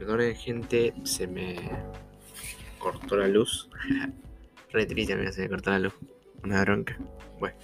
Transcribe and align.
Perdonen, 0.00 0.34
gente, 0.34 0.94
se 1.04 1.26
me 1.26 1.56
cortó 2.78 3.18
la 3.18 3.28
luz. 3.28 3.68
Re 4.72 4.86
triste, 4.86 5.12
amigo, 5.12 5.30
se 5.30 5.42
me 5.42 5.50
cortó 5.50 5.72
la 5.72 5.78
luz. 5.78 5.92
Una 6.42 6.62
bronca. 6.62 6.96
Bueno. 7.38 7.54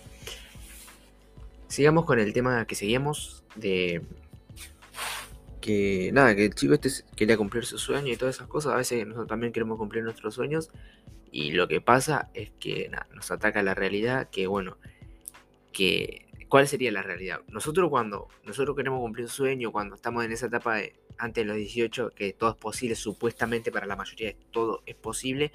Sigamos 1.66 2.04
con 2.04 2.18
el 2.18 2.34
tema 2.34 2.66
que 2.66 2.74
seguíamos 2.74 3.42
de 3.54 4.02
que 5.62 6.10
nada, 6.12 6.36
que 6.36 6.44
el 6.44 6.54
chico 6.54 6.74
este 6.74 6.90
quería 7.16 7.38
cumplir 7.38 7.64
su 7.64 7.78
sueño 7.78 8.12
y 8.12 8.18
todas 8.18 8.36
esas 8.36 8.48
cosas. 8.48 8.74
A 8.74 8.76
veces 8.76 9.06
nosotros 9.06 9.28
también 9.28 9.54
queremos 9.54 9.78
cumplir 9.78 10.04
nuestros 10.04 10.34
sueños. 10.34 10.68
Y 11.32 11.52
lo 11.52 11.68
que 11.68 11.80
pasa 11.80 12.28
es 12.34 12.50
que 12.60 12.90
nos 13.14 13.30
ataca 13.30 13.62
la 13.62 13.72
realidad 13.72 14.28
que, 14.28 14.46
bueno, 14.46 14.76
que 15.72 16.26
¿Cuál 16.48 16.68
sería 16.68 16.92
la 16.92 17.02
realidad? 17.02 17.40
Nosotros 17.48 17.90
cuando 17.90 18.28
nosotros 18.44 18.76
queremos 18.76 19.00
cumplir 19.00 19.24
un 19.24 19.30
sueño, 19.30 19.72
cuando 19.72 19.96
estamos 19.96 20.24
en 20.24 20.30
esa 20.30 20.46
etapa 20.46 20.76
de 20.76 20.94
antes 21.18 21.42
de 21.44 21.48
los 21.48 21.56
18, 21.56 22.10
que 22.14 22.32
todo 22.32 22.50
es 22.50 22.56
posible, 22.56 22.94
supuestamente 22.94 23.70
para 23.70 23.86
la 23.86 23.96
mayoría 23.96 24.34
todo 24.50 24.82
es 24.86 24.94
posible, 24.94 25.52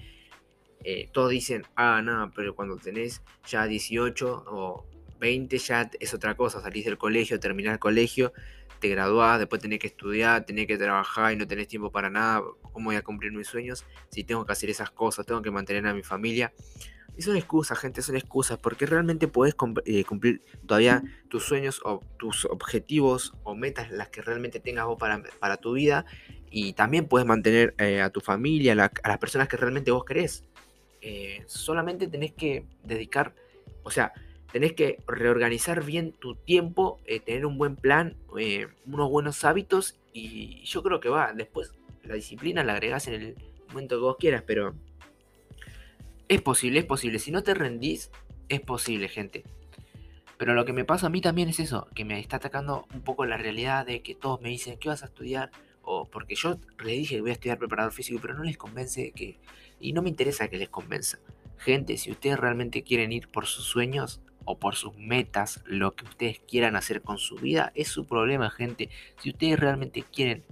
eh, 0.83 1.09
todos 1.11 1.29
dicen, 1.29 1.63
ah, 1.75 2.01
no, 2.03 2.31
pero 2.35 2.55
cuando 2.55 2.77
tenés 2.77 3.21
ya 3.47 3.65
18 3.65 4.45
o 4.47 4.85
20 5.19 5.57
ya 5.59 5.89
es 5.99 6.13
otra 6.13 6.35
cosa, 6.35 6.61
salís 6.61 6.85
del 6.85 6.97
colegio, 6.97 7.39
terminás 7.39 7.73
el 7.73 7.79
colegio, 7.79 8.33
te 8.79 8.89
graduás, 8.89 9.37
después 9.37 9.61
tenés 9.61 9.79
que 9.79 9.87
estudiar, 9.87 10.43
tenés 10.45 10.65
que 10.65 10.77
trabajar 10.77 11.33
y 11.33 11.35
no 11.35 11.47
tenés 11.47 11.67
tiempo 11.67 11.91
para 11.91 12.09
nada, 12.09 12.41
¿cómo 12.73 12.85
voy 12.87 12.95
a 12.95 13.03
cumplir 13.03 13.31
mis 13.31 13.47
sueños? 13.47 13.85
Si 14.09 14.23
tengo 14.23 14.43
que 14.45 14.51
hacer 14.51 14.71
esas 14.71 14.89
cosas, 14.89 15.25
tengo 15.25 15.41
que 15.41 15.51
mantener 15.51 15.85
a 15.85 15.93
mi 15.93 16.01
familia. 16.01 16.51
Y 17.17 17.23
son 17.23 17.35
excusas, 17.35 17.77
gente, 17.77 18.01
son 18.01 18.15
excusas, 18.15 18.57
porque 18.57 18.85
realmente 18.85 19.27
puedes 19.27 19.55
eh, 19.85 20.03
cumplir 20.05 20.41
todavía 20.65 21.03
tus 21.29 21.43
sueños 21.43 21.81
o 21.83 22.01
tus 22.17 22.45
objetivos 22.45 23.33
o 23.43 23.53
metas, 23.53 23.91
las 23.91 24.09
que 24.09 24.21
realmente 24.21 24.59
tengas 24.59 24.85
vos 24.85 24.97
para, 24.97 25.21
para 25.39 25.57
tu 25.57 25.73
vida. 25.73 26.05
Y 26.49 26.73
también 26.73 27.07
puedes 27.07 27.27
mantener 27.27 27.75
eh, 27.77 28.01
a 28.01 28.09
tu 28.09 28.21
familia, 28.21 28.73
a 28.73 29.09
las 29.09 29.17
personas 29.19 29.47
que 29.47 29.57
realmente 29.57 29.91
vos 29.91 30.05
querés. 30.05 30.45
Eh, 31.01 31.43
solamente 31.47 32.07
tenés 32.07 32.31
que 32.31 32.65
dedicar, 32.83 33.33
o 33.83 33.91
sea, 33.91 34.13
tenés 34.51 34.73
que 34.73 34.97
reorganizar 35.07 35.83
bien 35.83 36.13
tu 36.13 36.35
tiempo, 36.35 36.99
tener 37.25 37.45
un 37.45 37.57
buen 37.57 37.75
plan, 37.75 38.15
unos 38.85 39.09
buenos 39.09 39.43
hábitos. 39.43 39.97
Y 40.13 40.63
yo 40.65 40.83
creo 40.83 40.99
que 40.99 41.09
va, 41.09 41.33
después 41.33 41.73
la 42.03 42.15
disciplina 42.15 42.63
la 42.63 42.73
agregás 42.73 43.07
en 43.07 43.13
el 43.13 43.35
momento 43.69 43.95
que 43.95 44.01
vos 44.01 44.17
quieras, 44.17 44.43
pero 44.45 44.75
es 46.31 46.41
posible, 46.41 46.79
es 46.79 46.85
posible. 46.85 47.19
Si 47.19 47.29
no 47.29 47.43
te 47.43 47.53
rendís, 47.53 48.09
es 48.47 48.61
posible, 48.61 49.09
gente. 49.09 49.43
Pero 50.37 50.53
lo 50.53 50.63
que 50.63 50.71
me 50.71 50.85
pasa 50.85 51.07
a 51.07 51.09
mí 51.09 51.19
también 51.19 51.49
es 51.49 51.59
eso, 51.59 51.89
que 51.93 52.05
me 52.05 52.17
está 52.21 52.37
atacando 52.37 52.87
un 52.93 53.01
poco 53.01 53.25
la 53.25 53.35
realidad 53.35 53.85
de 53.85 54.01
que 54.01 54.15
todos 54.15 54.39
me 54.39 54.47
dicen, 54.47 54.79
¿qué 54.79 54.87
vas 54.87 55.03
a 55.03 55.07
estudiar? 55.07 55.51
O 55.81 56.05
porque 56.05 56.35
yo 56.35 56.57
les 56.85 56.97
dije 56.99 57.15
que 57.15 57.21
voy 57.21 57.31
a 57.31 57.33
estudiar 57.33 57.57
preparador 57.57 57.91
físico, 57.91 58.19
pero 58.21 58.33
no 58.33 58.43
les 58.43 58.57
convence 58.57 59.11
que... 59.11 59.39
Y 59.81 59.91
no 59.91 60.01
me 60.01 60.07
interesa 60.07 60.47
que 60.47 60.57
les 60.57 60.69
convenza. 60.69 61.19
Gente, 61.57 61.97
si 61.97 62.11
ustedes 62.11 62.39
realmente 62.39 62.81
quieren 62.81 63.11
ir 63.11 63.27
por 63.27 63.45
sus 63.45 63.65
sueños 63.65 64.21
o 64.45 64.57
por 64.57 64.75
sus 64.75 64.95
metas, 64.95 65.61
lo 65.65 65.95
que 65.95 66.05
ustedes 66.05 66.39
quieran 66.39 66.77
hacer 66.77 67.01
con 67.01 67.17
su 67.17 67.35
vida, 67.35 67.73
es 67.75 67.89
su 67.89 68.05
problema, 68.05 68.49
gente. 68.51 68.89
Si 69.19 69.31
ustedes 69.31 69.59
realmente 69.59 70.05
quieren 70.09 70.45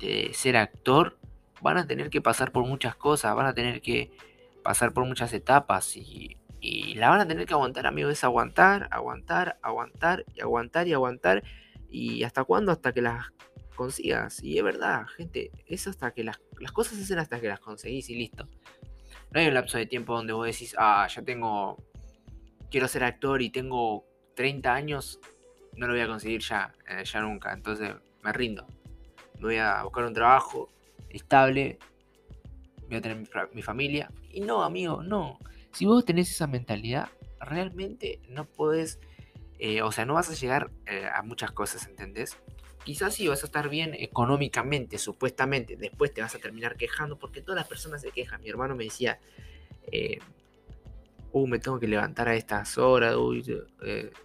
eh, 0.00 0.32
ser 0.34 0.58
actor, 0.58 1.16
van 1.62 1.78
a 1.78 1.86
tener 1.86 2.10
que 2.10 2.20
pasar 2.20 2.52
por 2.52 2.66
muchas 2.66 2.94
cosas, 2.94 3.34
van 3.34 3.46
a 3.46 3.54
tener 3.54 3.80
que 3.80 4.10
pasar 4.64 4.92
por 4.92 5.04
muchas 5.04 5.32
etapas 5.32 5.96
y, 5.96 6.36
la 6.96 7.10
van 7.10 7.20
a 7.20 7.28
tener 7.28 7.46
que 7.46 7.52
aguantar, 7.52 7.86
amigos. 7.86 8.12
Es 8.14 8.24
aguantar, 8.24 8.88
aguantar, 8.90 9.58
aguantar 9.60 10.24
y 10.34 10.40
aguantar 10.40 10.88
y 10.88 10.94
aguantar. 10.94 11.44
¿Y 11.90 12.22
hasta 12.22 12.42
cuándo? 12.42 12.72
Hasta 12.72 12.92
que 12.94 13.02
las 13.02 13.26
consigas. 13.76 14.42
Y 14.42 14.56
es 14.56 14.64
verdad, 14.64 15.04
gente, 15.08 15.50
es 15.66 15.86
hasta 15.86 16.12
que 16.12 16.24
las, 16.24 16.40
las 16.58 16.72
cosas 16.72 16.96
se 16.96 17.02
hacen 17.02 17.18
hasta 17.18 17.38
que 17.38 17.48
las 17.48 17.60
conseguís 17.60 18.08
y 18.08 18.14
listo. 18.14 18.48
No 19.30 19.40
hay 19.40 19.48
un 19.48 19.52
lapso 19.52 19.76
de 19.76 19.84
tiempo 19.84 20.16
donde 20.16 20.32
vos 20.32 20.46
decís, 20.46 20.74
ah, 20.78 21.06
ya 21.06 21.20
tengo, 21.20 21.76
quiero 22.70 22.88
ser 22.88 23.04
actor 23.04 23.42
y 23.42 23.50
tengo 23.50 24.06
30 24.34 24.72
años, 24.72 25.20
no 25.76 25.86
lo 25.86 25.92
voy 25.92 26.02
a 26.02 26.06
conseguir 26.06 26.40
ya, 26.40 26.72
eh, 26.88 27.04
ya 27.04 27.20
nunca. 27.20 27.52
Entonces 27.52 27.94
me 28.22 28.32
rindo. 28.32 28.66
Me 29.34 29.42
voy 29.42 29.56
a 29.58 29.82
buscar 29.82 30.04
un 30.04 30.14
trabajo 30.14 30.70
estable, 31.10 31.78
voy 32.88 32.96
a 32.96 33.00
tener 33.00 33.24
mi, 33.52 33.62
familia. 33.62 34.10
Y 34.30 34.40
no, 34.40 34.62
amigo, 34.62 35.02
no. 35.02 35.38
Si 35.72 35.86
vos 35.86 36.04
tenés 36.04 36.30
esa 36.30 36.46
mentalidad, 36.46 37.08
realmente 37.40 38.20
no 38.28 38.44
podés, 38.44 39.00
eh, 39.58 39.82
o 39.82 39.92
sea, 39.92 40.04
no 40.04 40.14
vas 40.14 40.30
a 40.30 40.34
llegar 40.34 40.70
eh, 40.86 41.08
a 41.12 41.22
muchas 41.22 41.50
cosas, 41.52 41.86
¿entendés? 41.86 42.36
Quizás 42.84 43.14
sí 43.14 43.26
vas 43.28 43.42
a 43.42 43.46
estar 43.46 43.68
bien 43.68 43.94
económicamente, 43.94 44.98
supuestamente, 44.98 45.76
después 45.76 46.12
te 46.12 46.20
vas 46.20 46.34
a 46.34 46.38
terminar 46.38 46.76
quejando, 46.76 47.18
porque 47.18 47.40
todas 47.40 47.56
las 47.56 47.68
personas 47.68 48.02
se 48.02 48.10
quejan. 48.10 48.40
Mi 48.42 48.50
hermano 48.50 48.76
me 48.76 48.84
decía, 48.84 49.18
eh, 49.90 50.18
uh, 51.32 51.46
me 51.46 51.58
tengo 51.58 51.80
que 51.80 51.88
levantar 51.88 52.28
a 52.28 52.36
estas 52.36 52.76
horas, 52.76 53.16
uy, 53.16 53.42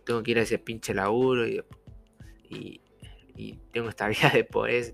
tengo 0.05 0.23
que 0.23 0.31
ir 0.31 0.39
a 0.39 0.41
ese 0.41 0.59
pinche 0.59 0.93
laburo 0.93 1.47
y, 1.47 1.63
y, 2.49 2.81
y 3.35 3.59
tengo 3.71 3.89
esta 3.89 4.07
vida 4.09 4.29
de 4.29 4.43
pobreza 4.43 4.93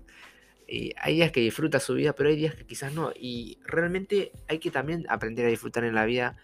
hay 0.68 1.14
días 1.14 1.32
que 1.32 1.40
disfruta 1.40 1.80
su 1.80 1.94
vida, 1.94 2.12
pero 2.12 2.28
hay 2.28 2.36
días 2.36 2.54
que 2.54 2.66
quizás 2.66 2.92
no. 2.92 3.12
Y 3.14 3.58
realmente 3.64 4.32
hay 4.48 4.58
que 4.58 4.70
también 4.70 5.06
aprender 5.08 5.46
a 5.46 5.48
disfrutar 5.48 5.84
en 5.84 5.94
la 5.94 6.04
vida 6.04 6.36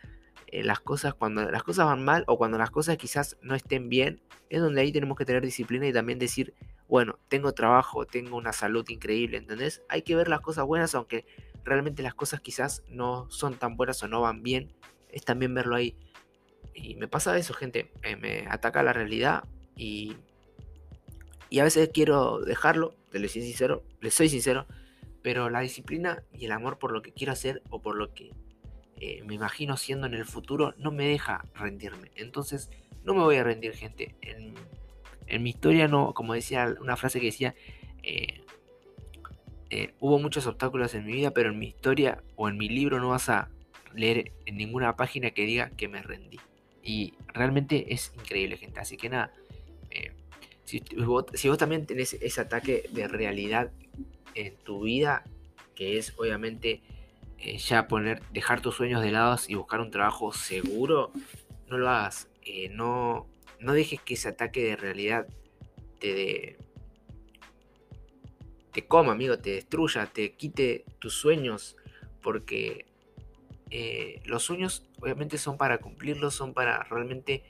eh, 0.47 0.63
las 0.63 0.81
cosas 0.81 1.15
cuando 1.15 1.51
las 1.51 1.63
cosas 1.63 1.87
van 1.87 2.05
mal 2.05 2.25
o 2.27 2.37
cuando 2.39 2.59
las 2.59 2.71
cosas 2.71 2.97
quizás 2.97 3.37
no 3.43 3.55
estén 3.55 3.89
bien. 3.89 4.21
Es 4.49 4.61
donde 4.61 4.81
ahí 4.81 4.93
tenemos 4.93 5.17
que 5.17 5.25
tener 5.25 5.43
disciplina 5.43 5.89
y 5.89 5.93
también 5.93 6.19
decir, 6.19 6.55
bueno, 6.89 7.19
tengo 7.29 7.53
trabajo, 7.53 8.07
tengo 8.07 8.37
una 8.37 8.53
salud 8.53 8.89
increíble, 8.89 9.39
¿entendés? 9.39 9.83
Hay 9.89 10.03
que 10.03 10.15
ver 10.15 10.29
las 10.29 10.41
cosas 10.41 10.67
buenas, 10.67 10.95
aunque 10.95 11.25
realmente 11.65 12.03
las 12.03 12.15
cosas 12.15 12.41
quizás 12.41 12.83
no 12.89 13.31
son 13.31 13.55
tan 13.55 13.77
buenas 13.77 14.03
o 14.03 14.09
no 14.09 14.21
van 14.21 14.43
bien. 14.43 14.73
Es 15.11 15.25
también 15.25 15.55
verlo 15.55 15.75
ahí. 15.75 15.97
Y 16.75 16.95
me 16.97 17.09
pasa 17.09 17.37
eso, 17.39 17.55
gente. 17.55 17.91
Eh, 18.03 18.17
me 18.17 18.47
ataca 18.49 18.83
la 18.83 18.93
realidad 18.93 19.45
y 19.77 20.17
y 21.53 21.61
a 21.61 21.65
veces 21.65 21.91
quiero 21.93 22.39
dejarlo, 22.39 22.95
les 23.13 23.31
soy 23.31 23.43
sincero, 23.43 23.85
les 24.01 24.15
soy 24.15 24.31
sincero, 24.31 24.67
pero 25.21 25.51
la 25.51 25.61
disciplina 25.61 26.23
y 26.33 26.47
el 26.47 26.53
amor 26.53 26.79
por 26.79 26.93
lo 26.93 27.03
que 27.03 27.13
quiero 27.13 27.35
hacer 27.35 27.63
o 27.69 27.83
por 27.83 27.95
lo 27.95 28.15
que 28.15 28.31
eh, 28.97 29.23
me 29.27 29.35
imagino 29.35 29.77
siendo 29.77 30.07
en 30.07 30.15
el 30.15 30.25
futuro 30.25 30.73
no 30.79 30.93
me 30.93 31.07
deja 31.07 31.45
rendirme. 31.55 32.11
Entonces, 32.15 32.71
no 33.05 33.13
me 33.13 33.21
voy 33.21 33.37
a 33.37 33.45
rendir, 33.45 33.75
gente. 33.75 34.15
En, 34.23 35.43
mi 35.43 35.51
historia, 35.51 35.89
no, 35.89 36.15
como 36.15 36.33
decía 36.33 36.75
una 36.81 36.97
frase 36.97 37.21
que 37.21 37.27
decía, 37.27 37.55
eh, 38.03 38.41
eh, 39.69 39.93
hubo 40.01 40.19
muchos 40.19 40.47
obstáculos 40.47 40.95
en 40.95 41.05
mi 41.05 41.13
vida, 41.13 41.33
pero 41.33 41.51
en 41.51 41.59
mi 41.59 41.67
historia 41.67 42.23
o 42.35 42.49
en 42.49 42.57
mi 42.57 42.71
libro 42.71 42.99
no 42.99 43.11
vas 43.11 43.29
a 43.29 43.51
leer 43.93 44.33
en 44.47 44.57
ninguna 44.57 44.97
página 44.97 45.33
que 45.33 45.45
diga 45.45 45.69
que 45.69 45.87
me 45.87 46.01
rendí. 46.01 46.41
Y 46.83 47.13
realmente 47.27 47.93
es 47.93 48.11
increíble, 48.17 48.57
gente. 48.57 48.81
Así 48.81 48.97
que 48.97 49.11
nada, 49.11 49.35
si 51.35 51.49
vos, 51.49 51.59
también 51.59 51.87
tenés 51.87 52.15
ese 52.15 52.41
ataque 52.41 52.89
de 52.93 53.09
realidad 53.09 53.71
en 54.35 54.57
tu 54.57 54.83
vida, 54.83 55.25
que 55.75 55.99
es 55.99 56.15
obviamente 56.17 56.83
eh, 57.39 57.59
ya 57.59 57.89
poner, 57.89 58.23
dejar 58.33 58.61
tus 58.61 58.77
sueños 58.77 59.03
de 59.03 59.11
lado 59.11 59.37
y 59.49 59.55
buscar 59.55 59.81
un 59.81 59.91
trabajo 59.91 60.33
seguro, 60.33 61.13
no 61.69 61.79
lo 61.79 61.91
hagas. 61.91 62.29
Eh, 62.45 62.69
no, 62.71 63.27
no 63.61 63.73
dejes 63.73 64.01
que 64.01 64.15
ese 64.15 64.29
ataque 64.29 64.65
de 64.65 64.77
realidad 64.77 65.27
te, 65.99 66.57
te 68.73 68.87
coma, 68.87 69.13
amigo, 69.13 69.39
te 69.39 69.51
destruya, 69.51 70.07
te 70.07 70.33
quite 70.33 70.85
tus 70.99 71.15
sueños, 71.15 71.77
porque 72.23 72.87
eh, 73.71 74.21
los 74.25 74.43
sueños 74.43 74.85
obviamente 75.01 75.39
son 75.39 75.57
para 75.57 75.79
cumplirlos, 75.79 76.35
son 76.35 76.55
para 76.55 76.83
realmente 76.85 77.45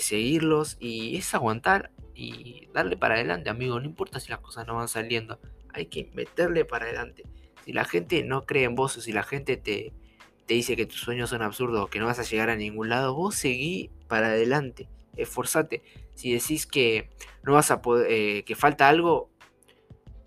seguirlos 0.00 0.76
y 0.80 1.16
es 1.16 1.34
aguantar 1.34 1.90
y 2.16 2.68
darle 2.72 2.96
para 2.96 3.14
adelante, 3.14 3.50
amigo. 3.50 3.78
No 3.78 3.86
importa 3.86 4.18
si 4.18 4.30
las 4.30 4.40
cosas 4.40 4.66
no 4.66 4.74
van 4.74 4.88
saliendo, 4.88 5.38
hay 5.72 5.86
que 5.86 6.10
meterle 6.14 6.64
para 6.64 6.86
adelante. 6.86 7.24
Si 7.64 7.72
la 7.72 7.84
gente 7.84 8.22
no 8.24 8.46
cree 8.46 8.64
en 8.64 8.74
vos 8.74 8.94
si 8.94 9.12
la 9.12 9.22
gente 9.22 9.56
te, 9.56 9.92
te 10.46 10.54
dice 10.54 10.76
que 10.76 10.86
tus 10.86 11.00
sueños 11.00 11.30
son 11.30 11.42
absurdos 11.42 11.88
que 11.90 11.98
no 11.98 12.06
vas 12.06 12.18
a 12.18 12.22
llegar 12.22 12.48
a 12.48 12.56
ningún 12.56 12.88
lado, 12.88 13.14
vos 13.14 13.34
seguí 13.34 13.90
para 14.08 14.28
adelante, 14.28 14.88
esforzate. 15.16 15.82
Si 16.14 16.32
decís 16.32 16.66
que 16.66 17.10
no 17.42 17.52
vas 17.52 17.70
a 17.70 17.82
eh, 18.08 18.44
que 18.44 18.56
falta 18.56 18.88
algo, 18.88 19.30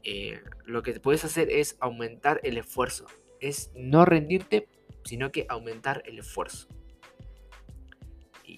eh, 0.04 0.40
lo 0.66 0.84
que 0.84 1.00
puedes 1.00 1.26
hacer 1.26 1.50
es 1.50 1.78
aumentar 1.80 2.40
el 2.44 2.58
esfuerzo. 2.58 3.08
Es 3.40 3.72
no 3.74 4.06
rendirte, 4.06 4.68
sino 5.04 5.32
que 5.32 5.46
aumentar 5.50 6.04
el 6.06 6.20
esfuerzo 6.20 6.68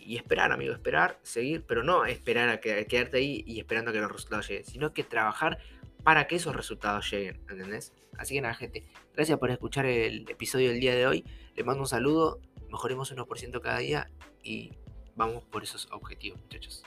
y, 0.01 0.17
esperar, 0.17 0.51
amigo, 0.51 0.73
esperar, 0.73 1.19
seguir, 1.23 1.63
pero 1.65 1.83
no 1.83 2.05
esperar 2.05 2.49
a, 2.49 2.59
quedarte 2.59 3.17
ahí 3.17 3.43
y 3.45 3.59
esperando 3.59 3.91
a 3.91 3.93
que 3.93 3.99
los 3.99 4.11
resultados 4.11 4.47
lleguen, 4.47 4.65
sino 4.65 4.93
que 4.93 5.03
trabajar 5.03 5.59
para 6.03 6.27
que 6.27 6.35
esos 6.35 6.55
resultados 6.55 7.09
lleguen, 7.11 7.37
¿entendés? 7.49 7.93
Así 8.17 8.35
que 8.35 8.41
nada, 8.41 8.53
gente, 8.53 8.85
gracias 9.13 9.37
por 9.39 9.51
escuchar 9.51 9.85
el 9.85 10.29
episodio 10.29 10.69
del 10.69 10.79
día 10.79 10.95
de 10.95 11.07
hoy. 11.07 11.25
Les 11.55 11.65
mando 11.65 11.81
un 11.83 11.87
saludo, 11.87 12.39
mejoremos 12.69 13.15
1% 13.15 13.61
cada 13.61 13.79
día 13.79 14.11
y 14.43 14.73
vamos 15.15 15.43
por 15.45 15.63
esos 15.63 15.87
objetivos, 15.91 16.39
muchachos. 16.41 16.83